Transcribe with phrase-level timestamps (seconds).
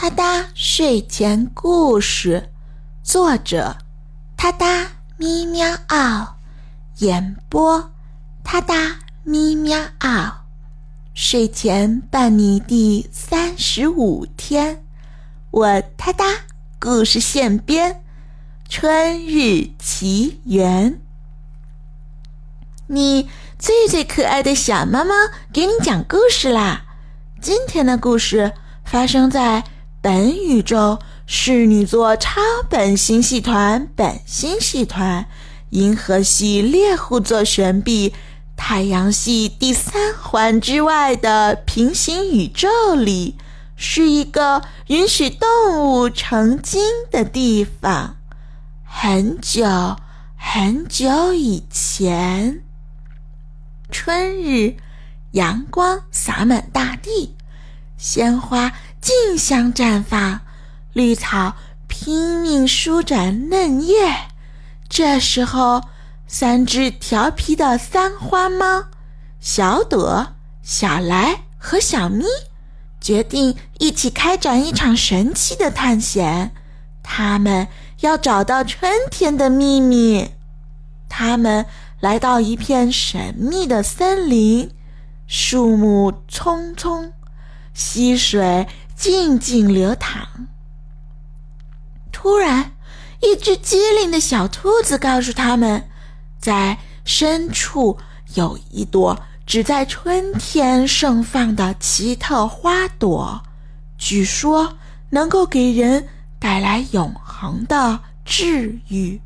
[0.00, 2.48] 哒哒睡前故事，
[3.02, 3.76] 作者：
[4.34, 6.36] 哒哒咪喵嗷，
[7.00, 7.92] 演播：
[8.42, 10.46] 哒哒咪喵嗷。
[11.12, 14.82] 睡前伴你第三十五天，
[15.50, 16.24] 我哒哒
[16.80, 17.92] 故事现编，
[18.70, 20.92] 《春日奇缘》。
[22.86, 23.28] 你
[23.58, 25.12] 最最可爱的小猫猫，
[25.52, 26.86] 给你讲故事啦！
[27.42, 29.62] 今天的故事发生在。
[30.02, 35.26] 本宇宙侍女座超本星系团、本星系团、
[35.70, 38.14] 银河系猎户座旋臂、
[38.56, 43.36] 太阳系第三环之外的平行宇宙里，
[43.76, 45.48] 是一个允许动
[45.92, 48.16] 物成精的地方。
[48.82, 49.96] 很久
[50.34, 52.62] 很久以前，
[53.90, 54.76] 春日，
[55.32, 57.36] 阳光洒满大地。
[57.96, 60.40] 鲜花竞相绽放，
[60.92, 61.54] 绿草
[61.88, 64.28] 拼命舒展嫩叶。
[64.88, 65.82] 这时候，
[66.26, 68.84] 三只调皮的三花猫——
[69.40, 72.24] 小朵、小来和小咪，
[73.00, 76.52] 决定一起开展一场神奇的探险。
[77.02, 77.68] 他们
[78.00, 80.32] 要找到春天的秘密。
[81.08, 81.66] 他们
[82.00, 84.70] 来到一片神秘的森林，
[85.26, 87.12] 树木葱葱。
[87.72, 88.66] 溪水
[89.00, 90.28] 静静流淌。
[92.12, 92.72] 突然，
[93.22, 95.88] 一只机灵的小兔子告诉他们，
[96.38, 96.76] 在
[97.06, 97.96] 深处
[98.34, 103.42] 有一朵只在春天盛放的奇特花朵，
[103.96, 104.76] 据说
[105.08, 106.06] 能够给人
[106.38, 109.18] 带来永恒的治愈。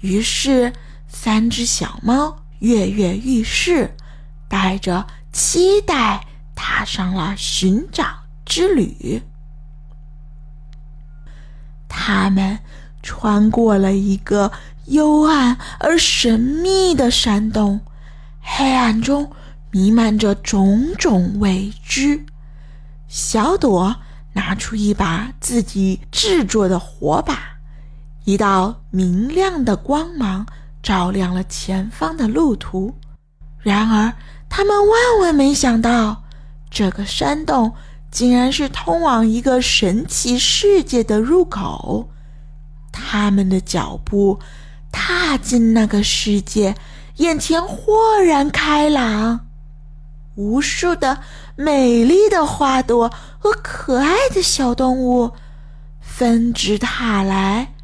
[0.00, 0.72] 于是，
[1.08, 3.94] 三只小猫跃跃欲试，
[4.48, 6.26] 带着期待。
[6.56, 8.06] 踏上了寻找
[8.44, 9.22] 之旅。
[11.88, 12.58] 他们
[13.02, 14.50] 穿过了一个
[14.86, 17.80] 幽暗而神秘的山洞，
[18.40, 19.30] 黑暗中
[19.70, 22.24] 弥漫着种种未知。
[23.08, 23.96] 小朵
[24.32, 27.38] 拿出一把自己制作的火把，
[28.24, 30.44] 一道明亮的光芒
[30.82, 32.94] 照亮了前方的路途。
[33.60, 34.12] 然而，
[34.48, 36.24] 他们万万没想到。
[36.70, 37.72] 这个山洞
[38.14, 42.08] 竟然是通往一个神奇世界的入口。
[42.92, 44.38] 他们的脚步
[44.92, 46.76] 踏进那个世界，
[47.16, 49.40] 眼前豁然开朗，
[50.36, 51.18] 无数的
[51.56, 55.32] 美丽的花朵和可爱的小动物
[56.00, 57.74] 纷至沓来。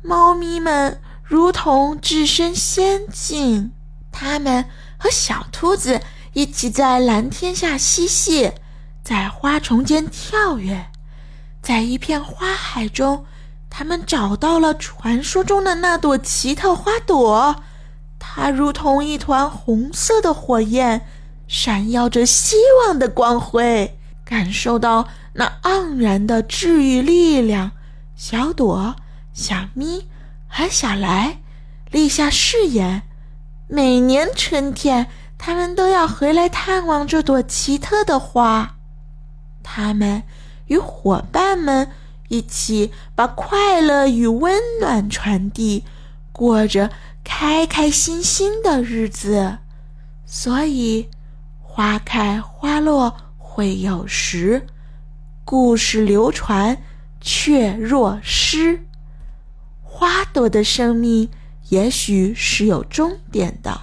[0.00, 3.72] 猫咪们如同置身仙境，
[4.10, 4.64] 它们
[4.96, 6.00] 和小兔子。
[6.34, 8.52] 一起在蓝天下嬉戏，
[9.08, 10.90] 在花丛间跳跃，
[11.62, 13.24] 在一片花海中，
[13.70, 17.62] 他们找到了传说中的那朵奇特花朵。
[18.18, 21.06] 它如同一团红色的火焰，
[21.46, 23.98] 闪耀着希望的光辉。
[24.26, 27.70] 感受到那盎然的治愈力量，
[28.14, 28.94] 小朵、
[29.32, 30.06] 小咪
[30.46, 31.38] 和小来
[31.90, 33.04] 立下誓言：
[33.68, 35.06] 每年春天。
[35.38, 38.74] 他们都要回来探望这朵奇特的花，
[39.70, 40.22] 他们
[40.68, 41.90] 与伙伴们
[42.28, 45.84] 一起把快乐与温暖传递，
[46.32, 46.90] 过着
[47.22, 49.58] 开开心心的日子。
[50.24, 51.10] 所以，
[51.60, 54.66] 花开花落会有时，
[55.44, 56.78] 故事流传
[57.20, 58.86] 却若诗。
[59.82, 61.28] 花朵的生命
[61.68, 63.78] 也许是有终点的，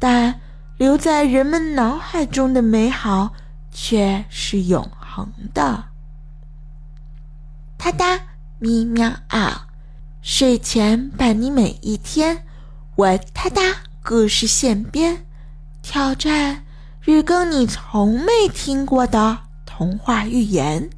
[0.00, 0.40] 但。
[0.76, 3.32] 留在人们脑海中的美好，
[3.70, 4.82] 却是永
[5.14, 5.84] 疼的。
[7.78, 8.20] 哒哒
[8.58, 9.68] 咪喵啊，
[10.22, 12.44] 睡前伴你每一天。
[12.96, 13.62] 我哒哒
[14.02, 15.24] 故事现编，
[15.82, 16.64] 挑战
[17.00, 20.90] 日更你从没听过的童话寓言。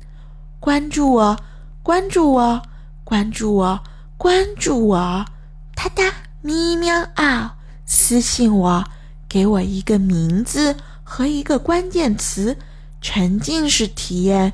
[0.61, 1.39] 关注我，
[1.83, 2.63] 关注我，
[3.05, 3.81] 关注我，
[4.17, 5.27] 关注我。
[5.75, 8.85] 哒哒咪喵啊，私信我。
[9.29, 12.57] 给我一个名字和一个关键词，
[13.01, 14.53] 沉浸式体验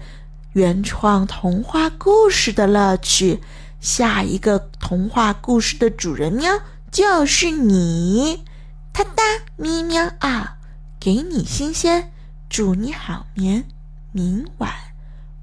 [0.52, 3.40] 原创童话故事的乐趣。
[3.80, 6.60] 下一个童话故事的主人喵
[6.90, 8.44] 就是你，
[8.92, 9.22] 哒哒
[9.56, 10.58] 咪喵啊！
[11.00, 12.12] 给你新鲜，
[12.48, 13.64] 祝你好眠。
[14.12, 14.70] 明晚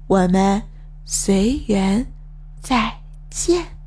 [0.06, 0.62] 我们
[1.04, 2.06] 随缘
[2.62, 3.79] 再见。